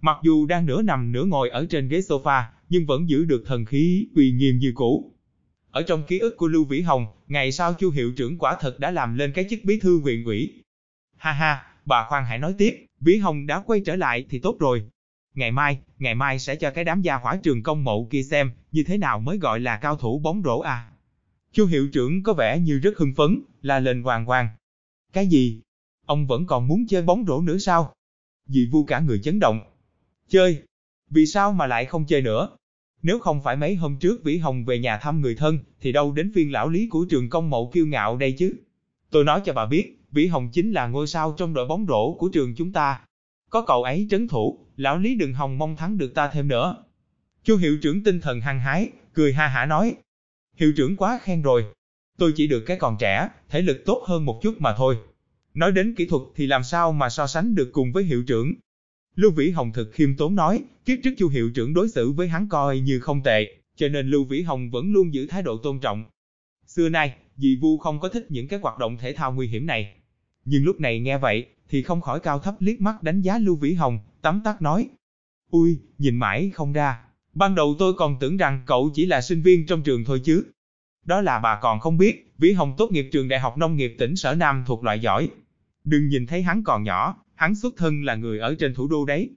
Mặc 0.00 0.16
dù 0.22 0.46
đang 0.46 0.66
nửa 0.66 0.82
nằm 0.82 1.12
nửa 1.12 1.24
ngồi 1.24 1.50
ở 1.50 1.66
trên 1.70 1.88
ghế 1.88 1.98
sofa, 1.98 2.42
nhưng 2.68 2.86
vẫn 2.86 3.08
giữ 3.08 3.24
được 3.24 3.42
thần 3.46 3.64
khí 3.64 4.08
uy 4.16 4.32
nghiêm 4.32 4.58
như 4.58 4.72
cũ. 4.74 5.12
Ở 5.70 5.82
trong 5.82 6.02
ký 6.06 6.18
ức 6.18 6.36
của 6.36 6.48
Lưu 6.48 6.64
Vĩ 6.64 6.80
Hồng, 6.80 7.06
ngày 7.28 7.52
sau 7.52 7.74
Chu 7.74 7.90
hiệu 7.90 8.12
trưởng 8.16 8.38
quả 8.38 8.56
thật 8.60 8.80
đã 8.80 8.90
làm 8.90 9.14
lên 9.14 9.32
cái 9.32 9.46
chức 9.50 9.58
bí 9.64 9.80
thư 9.80 10.00
huyện 10.00 10.24
ủy. 10.24 10.62
Ha 11.16 11.32
ha, 11.32 11.64
bà 11.84 12.06
khoan 12.08 12.24
hãy 12.24 12.38
nói 12.38 12.54
tiếp, 12.58 12.86
Vĩ 13.00 13.16
Hồng 13.16 13.46
đã 13.46 13.60
quay 13.66 13.80
trở 13.86 13.96
lại 13.96 14.26
thì 14.30 14.38
tốt 14.38 14.56
rồi. 14.60 14.82
Ngày 15.34 15.50
mai, 15.50 15.78
ngày 15.98 16.14
mai 16.14 16.38
sẽ 16.38 16.56
cho 16.56 16.70
cái 16.70 16.84
đám 16.84 17.02
gia 17.02 17.14
hỏa 17.14 17.36
trường 17.36 17.62
công 17.62 17.84
mậu 17.84 18.08
kia 18.10 18.22
xem, 18.22 18.50
như 18.72 18.82
thế 18.86 18.98
nào 18.98 19.20
mới 19.20 19.38
gọi 19.38 19.60
là 19.60 19.76
cao 19.76 19.96
thủ 19.96 20.18
bóng 20.18 20.42
rổ 20.44 20.58
à. 20.58 20.91
Chu 21.52 21.66
hiệu 21.66 21.88
trưởng 21.92 22.22
có 22.22 22.34
vẻ 22.34 22.58
như 22.58 22.78
rất 22.78 22.96
hưng 22.96 23.14
phấn, 23.14 23.42
la 23.62 23.80
lên 23.80 24.02
hoàng 24.02 24.24
hoàng. 24.24 24.48
Cái 25.12 25.26
gì? 25.26 25.60
Ông 26.06 26.26
vẫn 26.26 26.46
còn 26.46 26.68
muốn 26.68 26.86
chơi 26.88 27.02
bóng 27.02 27.24
rổ 27.26 27.40
nữa 27.40 27.58
sao? 27.58 27.92
Dì 28.46 28.66
vu 28.66 28.84
cả 28.84 29.00
người 29.00 29.18
chấn 29.18 29.38
động. 29.38 29.60
Chơi? 30.28 30.62
Vì 31.10 31.26
sao 31.26 31.52
mà 31.52 31.66
lại 31.66 31.84
không 31.84 32.06
chơi 32.06 32.22
nữa? 32.22 32.48
Nếu 33.02 33.18
không 33.18 33.42
phải 33.42 33.56
mấy 33.56 33.74
hôm 33.74 33.96
trước 33.96 34.24
Vĩ 34.24 34.38
Hồng 34.38 34.64
về 34.64 34.78
nhà 34.78 34.98
thăm 34.98 35.20
người 35.20 35.34
thân, 35.34 35.58
thì 35.80 35.92
đâu 35.92 36.12
đến 36.12 36.32
phiên 36.34 36.52
lão 36.52 36.68
lý 36.68 36.86
của 36.86 37.06
trường 37.10 37.30
công 37.30 37.50
mậu 37.50 37.70
kiêu 37.74 37.86
ngạo 37.86 38.16
đây 38.16 38.32
chứ. 38.32 38.54
Tôi 39.10 39.24
nói 39.24 39.40
cho 39.44 39.52
bà 39.52 39.66
biết, 39.66 39.98
Vĩ 40.10 40.26
Hồng 40.26 40.48
chính 40.52 40.72
là 40.72 40.86
ngôi 40.86 41.06
sao 41.06 41.34
trong 41.38 41.54
đội 41.54 41.66
bóng 41.66 41.86
rổ 41.88 42.14
của 42.14 42.28
trường 42.28 42.54
chúng 42.54 42.72
ta. 42.72 43.00
Có 43.50 43.64
cậu 43.66 43.82
ấy 43.82 44.06
trấn 44.10 44.28
thủ, 44.28 44.58
lão 44.76 44.98
Lý 44.98 45.14
đừng 45.14 45.34
hòng 45.34 45.58
mong 45.58 45.76
thắng 45.76 45.98
được 45.98 46.14
ta 46.14 46.28
thêm 46.28 46.48
nữa. 46.48 46.84
Chu 47.44 47.56
hiệu 47.56 47.78
trưởng 47.82 48.04
tinh 48.04 48.20
thần 48.20 48.40
hăng 48.40 48.60
hái, 48.60 48.90
cười 49.14 49.32
ha 49.32 49.48
hả 49.48 49.66
nói. 49.66 49.94
Hiệu 50.56 50.72
trưởng 50.76 50.96
quá 50.96 51.20
khen 51.22 51.42
rồi. 51.42 51.64
Tôi 52.18 52.32
chỉ 52.36 52.46
được 52.46 52.60
cái 52.66 52.76
còn 52.76 52.96
trẻ, 53.00 53.28
thể 53.48 53.62
lực 53.62 53.82
tốt 53.86 54.04
hơn 54.06 54.24
một 54.24 54.40
chút 54.42 54.60
mà 54.60 54.74
thôi. 54.76 54.96
Nói 55.54 55.72
đến 55.72 55.94
kỹ 55.94 56.06
thuật 56.06 56.22
thì 56.34 56.46
làm 56.46 56.62
sao 56.62 56.92
mà 56.92 57.08
so 57.08 57.26
sánh 57.26 57.54
được 57.54 57.70
cùng 57.72 57.92
với 57.92 58.04
hiệu 58.04 58.22
trưởng. 58.26 58.54
Lưu 59.14 59.30
Vĩ 59.30 59.50
Hồng 59.50 59.72
thực 59.72 59.92
khiêm 59.92 60.16
tốn 60.16 60.34
nói, 60.34 60.62
kiếp 60.84 60.98
trước 61.02 61.10
Chu 61.18 61.28
hiệu 61.28 61.50
trưởng 61.54 61.74
đối 61.74 61.88
xử 61.88 62.12
với 62.12 62.28
hắn 62.28 62.48
coi 62.48 62.80
như 62.80 63.00
không 63.00 63.22
tệ, 63.22 63.56
cho 63.76 63.88
nên 63.88 64.10
Lưu 64.10 64.24
Vĩ 64.24 64.42
Hồng 64.42 64.70
vẫn 64.70 64.92
luôn 64.92 65.14
giữ 65.14 65.26
thái 65.26 65.42
độ 65.42 65.56
tôn 65.56 65.80
trọng. 65.80 66.04
Xưa 66.66 66.88
nay, 66.88 67.14
dì 67.36 67.56
Vu 67.56 67.78
không 67.78 68.00
có 68.00 68.08
thích 68.08 68.26
những 68.28 68.48
cái 68.48 68.60
hoạt 68.60 68.78
động 68.78 68.96
thể 68.98 69.12
thao 69.12 69.32
nguy 69.32 69.46
hiểm 69.48 69.66
này. 69.66 69.94
Nhưng 70.44 70.64
lúc 70.64 70.80
này 70.80 71.00
nghe 71.00 71.18
vậy, 71.18 71.46
thì 71.68 71.82
không 71.82 72.00
khỏi 72.00 72.20
cao 72.20 72.38
thấp 72.38 72.54
liếc 72.58 72.80
mắt 72.80 73.02
đánh 73.02 73.20
giá 73.20 73.38
Lưu 73.38 73.56
Vĩ 73.56 73.74
Hồng, 73.74 73.98
tắm 74.22 74.40
tắt 74.44 74.62
nói. 74.62 74.88
Ui, 75.50 75.78
nhìn 75.98 76.16
mãi 76.16 76.50
không 76.54 76.72
ra, 76.72 77.04
ban 77.34 77.54
đầu 77.54 77.76
tôi 77.78 77.94
còn 77.94 78.18
tưởng 78.20 78.36
rằng 78.36 78.62
cậu 78.66 78.90
chỉ 78.94 79.06
là 79.06 79.20
sinh 79.20 79.42
viên 79.42 79.66
trong 79.66 79.82
trường 79.82 80.04
thôi 80.04 80.20
chứ. 80.24 80.44
Đó 81.04 81.20
là 81.20 81.38
bà 81.38 81.58
còn 81.62 81.80
không 81.80 81.98
biết, 81.98 82.32
Vĩ 82.38 82.52
Hồng 82.52 82.74
tốt 82.78 82.92
nghiệp 82.92 83.08
trường 83.12 83.28
Đại 83.28 83.40
học 83.40 83.58
Nông 83.58 83.76
nghiệp 83.76 83.94
tỉnh 83.98 84.16
Sở 84.16 84.34
Nam 84.34 84.64
thuộc 84.66 84.84
loại 84.84 85.00
giỏi. 85.00 85.30
Đừng 85.84 86.08
nhìn 86.08 86.26
thấy 86.26 86.42
hắn 86.42 86.64
còn 86.64 86.82
nhỏ, 86.82 87.24
hắn 87.34 87.54
xuất 87.54 87.74
thân 87.76 88.04
là 88.04 88.14
người 88.14 88.38
ở 88.38 88.54
trên 88.54 88.74
thủ 88.74 88.88
đô 88.88 89.04
đấy. 89.04 89.30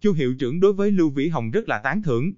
Chu 0.00 0.12
hiệu 0.12 0.34
trưởng 0.38 0.60
đối 0.60 0.72
với 0.72 0.90
Lưu 0.90 1.10
Vĩ 1.10 1.28
Hồng 1.28 1.50
rất 1.50 1.68
là 1.68 1.78
tán 1.78 2.02
thưởng. 2.02 2.32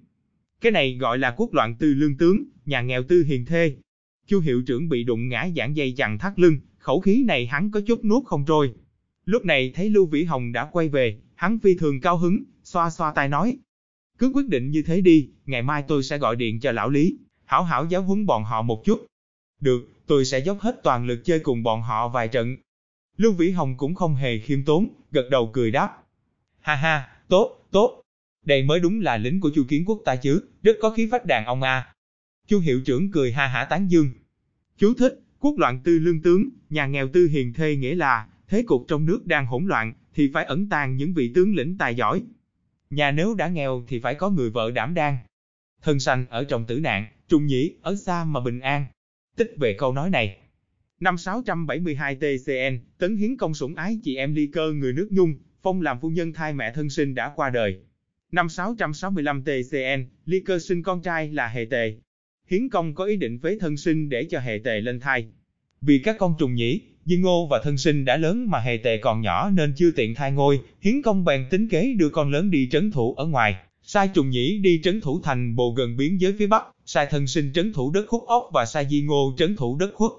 Cái 0.61 0.71
này 0.71 0.97
gọi 0.97 1.17
là 1.17 1.33
quốc 1.37 1.53
loạn 1.53 1.75
tư 1.75 1.93
lương 1.93 2.17
tướng, 2.17 2.43
nhà 2.65 2.81
nghèo 2.81 3.03
tư 3.03 3.23
hiền 3.23 3.45
thê. 3.45 3.75
Chu 4.27 4.39
hiệu 4.39 4.63
trưởng 4.67 4.89
bị 4.89 5.03
đụng 5.03 5.29
ngã 5.29 5.49
giảng 5.55 5.75
dây 5.75 5.93
chằng 5.97 6.17
thắt 6.17 6.39
lưng, 6.39 6.57
khẩu 6.77 6.99
khí 6.99 7.23
này 7.23 7.45
hắn 7.45 7.71
có 7.71 7.81
chút 7.87 8.05
nuốt 8.05 8.25
không 8.25 8.45
trôi. 8.45 8.73
Lúc 9.25 9.45
này 9.45 9.71
thấy 9.75 9.89
Lưu 9.89 10.05
Vĩ 10.05 10.23
Hồng 10.23 10.51
đã 10.51 10.65
quay 10.71 10.89
về, 10.89 11.19
hắn 11.35 11.59
phi 11.59 11.77
thường 11.77 12.01
cao 12.01 12.17
hứng, 12.17 12.43
xoa 12.63 12.89
xoa 12.89 13.13
tay 13.13 13.27
nói. 13.27 13.57
Cứ 14.17 14.31
quyết 14.33 14.47
định 14.47 14.71
như 14.71 14.81
thế 14.81 15.01
đi, 15.01 15.29
ngày 15.45 15.61
mai 15.61 15.83
tôi 15.87 16.03
sẽ 16.03 16.17
gọi 16.17 16.35
điện 16.35 16.59
cho 16.59 16.71
lão 16.71 16.89
Lý, 16.89 17.17
hảo 17.45 17.63
hảo 17.63 17.85
giáo 17.85 18.01
huấn 18.01 18.25
bọn 18.25 18.43
họ 18.43 18.61
một 18.61 18.81
chút. 18.85 19.05
Được, 19.61 19.89
tôi 20.07 20.25
sẽ 20.25 20.39
dốc 20.39 20.59
hết 20.59 20.83
toàn 20.83 21.05
lực 21.05 21.21
chơi 21.25 21.39
cùng 21.39 21.63
bọn 21.63 21.81
họ 21.81 22.07
vài 22.07 22.27
trận. 22.27 22.57
Lưu 23.17 23.33
Vĩ 23.33 23.51
Hồng 23.51 23.77
cũng 23.77 23.95
không 23.95 24.15
hề 24.15 24.39
khiêm 24.39 24.65
tốn, 24.65 24.89
gật 25.11 25.27
đầu 25.31 25.49
cười 25.53 25.71
đáp. 25.71 25.97
Ha 26.59 26.75
ha, 26.75 27.07
tốt, 27.27 27.67
tốt. 27.71 28.01
Đây 28.45 28.63
mới 28.63 28.79
đúng 28.79 29.01
là 29.01 29.17
lính 29.17 29.41
của 29.41 29.51
Chu 29.55 29.63
Kiến 29.67 29.85
Quốc 29.85 30.01
ta 30.05 30.15
chứ, 30.15 30.43
rất 30.63 30.77
có 30.81 30.89
khí 30.89 31.07
phách 31.11 31.25
đàn 31.25 31.45
ông 31.45 31.61
a. 31.61 31.93
Chu 32.47 32.59
hiệu 32.59 32.81
trưởng 32.85 33.11
cười 33.11 33.31
ha 33.31 33.47
hả 33.47 33.65
tán 33.65 33.91
dương. 33.91 34.09
Chú 34.77 34.93
thích, 34.93 35.19
quốc 35.39 35.57
loạn 35.57 35.79
tư 35.83 35.99
lương 35.99 36.21
tướng, 36.21 36.49
nhà 36.69 36.85
nghèo 36.85 37.07
tư 37.07 37.27
hiền 37.27 37.53
thê 37.53 37.75
nghĩa 37.75 37.95
là, 37.95 38.27
thế 38.47 38.63
cục 38.67 38.85
trong 38.87 39.05
nước 39.05 39.27
đang 39.27 39.45
hỗn 39.45 39.65
loạn, 39.65 39.93
thì 40.13 40.31
phải 40.33 40.45
ẩn 40.45 40.69
tàng 40.69 40.97
những 40.97 41.13
vị 41.13 41.31
tướng 41.35 41.55
lĩnh 41.55 41.77
tài 41.77 41.95
giỏi. 41.95 42.23
Nhà 42.89 43.11
nếu 43.11 43.33
đã 43.33 43.47
nghèo 43.47 43.83
thì 43.87 43.99
phải 43.99 44.15
có 44.15 44.29
người 44.29 44.49
vợ 44.49 44.71
đảm 44.71 44.93
đang. 44.93 45.17
Thân 45.81 45.99
sanh 45.99 46.25
ở 46.29 46.43
trong 46.43 46.65
tử 46.65 46.79
nạn, 46.79 47.07
trung 47.27 47.45
nhĩ, 47.45 47.75
ở 47.81 47.95
xa 47.95 48.23
mà 48.23 48.39
bình 48.39 48.59
an. 48.59 48.85
Tích 49.35 49.51
về 49.59 49.75
câu 49.77 49.93
nói 49.93 50.09
này. 50.09 50.37
Năm 50.99 51.17
672 51.17 52.15
TCN, 52.15 52.79
Tấn 52.97 53.17
Hiến 53.17 53.37
công 53.37 53.53
sủng 53.53 53.75
ái 53.75 53.99
chị 54.03 54.15
em 54.15 54.35
ly 54.35 54.47
cơ 54.53 54.71
người 54.71 54.93
nước 54.93 55.07
Nhung, 55.11 55.35
phong 55.61 55.81
làm 55.81 55.99
phu 55.99 56.09
nhân 56.09 56.33
thai 56.33 56.53
mẹ 56.53 56.71
thân 56.73 56.89
sinh 56.89 57.15
đã 57.15 57.33
qua 57.35 57.49
đời. 57.49 57.79
Năm 58.31 58.49
665 58.49 59.43
TCN, 59.43 60.05
ly 60.25 60.39
cơ 60.39 60.59
sinh 60.59 60.83
con 60.83 61.01
trai 61.01 61.31
là 61.31 61.47
hệ 61.47 61.65
Tề. 61.65 61.93
Hiến 62.47 62.69
công 62.69 62.95
có 62.95 63.05
ý 63.05 63.15
định 63.15 63.39
phế 63.39 63.57
thân 63.59 63.77
sinh 63.77 64.09
để 64.09 64.27
cho 64.29 64.39
hệ 64.39 64.61
Tề 64.63 64.81
lên 64.81 64.99
thai. 64.99 65.27
Vì 65.85 65.99
các 65.99 66.15
con 66.19 66.35
trùng 66.39 66.55
nhĩ, 66.55 66.81
Di 67.05 67.17
Ngô 67.17 67.47
và 67.51 67.61
thân 67.63 67.77
sinh 67.77 68.05
đã 68.05 68.17
lớn 68.17 68.49
mà 68.49 68.59
hề 68.59 68.77
tề 68.77 68.97
còn 68.97 69.21
nhỏ 69.21 69.49
nên 69.49 69.73
chưa 69.77 69.91
tiện 69.91 70.15
thai 70.15 70.31
ngôi, 70.31 70.59
hiến 70.81 71.01
công 71.01 71.25
bèn 71.25 71.45
tính 71.49 71.69
kế 71.69 71.93
đưa 71.97 72.09
con 72.09 72.31
lớn 72.31 72.51
đi 72.51 72.69
trấn 72.71 72.91
thủ 72.91 73.13
ở 73.13 73.25
ngoài, 73.25 73.55
sai 73.81 74.09
trùng 74.13 74.29
nhĩ 74.29 74.57
đi 74.57 74.81
trấn 74.83 75.01
thủ 75.01 75.19
thành 75.23 75.55
bồ 75.55 75.71
gần 75.71 75.97
biên 75.97 76.17
giới 76.17 76.33
phía 76.39 76.47
bắc, 76.47 76.63
sai 76.85 77.07
thân 77.09 77.27
sinh 77.27 77.53
trấn 77.53 77.73
thủ 77.73 77.91
đất 77.91 78.05
khuất 78.07 78.21
ốc 78.27 78.49
và 78.53 78.65
sai 78.65 78.87
Di 78.89 79.01
Ngô 79.01 79.33
trấn 79.37 79.55
thủ 79.55 79.77
đất 79.77 79.91
khuất. 79.93 80.11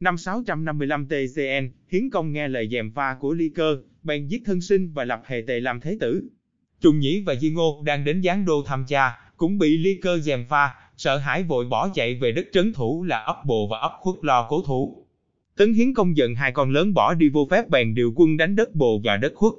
Năm 0.00 0.18
655 0.18 1.06
TCN, 1.06 1.70
hiến 1.92 2.10
công 2.10 2.32
nghe 2.32 2.48
lời 2.48 2.68
dèm 2.72 2.90
pha 2.90 3.16
của 3.20 3.32
ly 3.32 3.48
cơ, 3.54 3.76
bèn 4.02 4.28
giết 4.28 4.42
thân 4.44 4.60
sinh 4.60 4.92
và 4.92 5.04
lập 5.04 5.22
hề 5.26 5.42
tề 5.46 5.60
làm 5.60 5.80
thế 5.80 5.96
tử. 6.00 6.22
Trùng 6.80 6.98
nhĩ 6.98 7.20
và 7.20 7.34
Di 7.34 7.50
Ngô 7.50 7.82
đang 7.84 8.04
đến 8.04 8.22
giáng 8.22 8.44
đô 8.44 8.62
thăm 8.62 8.84
cha, 8.88 9.18
cũng 9.36 9.58
bị 9.58 9.76
ly 9.76 9.98
cơ 10.02 10.18
dèm 10.18 10.44
pha, 10.48 10.74
sợ 10.96 11.16
hãi 11.16 11.42
vội 11.42 11.64
bỏ 11.64 11.88
chạy 11.88 12.14
về 12.14 12.32
đất 12.32 12.46
trấn 12.52 12.72
thủ 12.72 13.04
là 13.04 13.18
ấp 13.18 13.36
bồ 13.46 13.66
và 13.70 13.78
ấp 13.78 13.92
khuất 14.00 14.14
lo 14.22 14.46
cố 14.48 14.62
thủ. 14.62 15.06
Tấn 15.56 15.72
Hiến 15.72 15.94
công 15.94 16.16
giận 16.16 16.34
hai 16.34 16.52
con 16.52 16.70
lớn 16.70 16.94
bỏ 16.94 17.14
đi 17.14 17.28
vô 17.28 17.46
phép 17.50 17.68
bèn 17.68 17.94
điều 17.94 18.12
quân 18.16 18.36
đánh 18.36 18.56
đất 18.56 18.74
bồ 18.74 19.00
và 19.04 19.16
đất 19.16 19.32
khuất. 19.34 19.52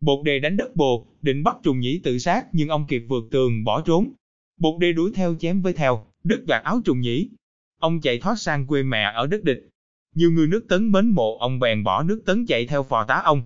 Bột 0.00 0.24
đề 0.24 0.38
đánh 0.38 0.56
đất 0.56 0.76
bồ, 0.76 1.06
định 1.22 1.42
bắt 1.42 1.56
trùng 1.62 1.80
nhĩ 1.80 2.00
tự 2.04 2.18
sát 2.18 2.46
nhưng 2.52 2.68
ông 2.68 2.86
kịp 2.86 3.02
vượt 3.08 3.24
tường 3.30 3.64
bỏ 3.64 3.80
trốn. 3.80 4.12
Bột 4.58 4.80
đề 4.80 4.92
đuổi 4.92 5.10
theo 5.14 5.34
chém 5.38 5.62
với 5.62 5.72
theo, 5.72 6.06
đứt 6.24 6.44
gạt 6.46 6.62
áo 6.64 6.80
trùng 6.84 7.00
nhĩ. 7.00 7.28
Ông 7.78 8.00
chạy 8.00 8.18
thoát 8.18 8.38
sang 8.38 8.66
quê 8.66 8.82
mẹ 8.82 9.12
ở 9.14 9.26
đất 9.26 9.44
địch. 9.44 9.68
Nhiều 10.14 10.30
người 10.30 10.46
nước 10.46 10.68
tấn 10.68 10.92
mến 10.92 11.08
mộ 11.08 11.38
ông 11.38 11.58
bèn 11.58 11.84
bỏ 11.84 12.02
nước 12.02 12.22
tấn 12.26 12.46
chạy 12.46 12.66
theo 12.66 12.82
phò 12.82 13.04
tá 13.04 13.14
ông. 13.24 13.42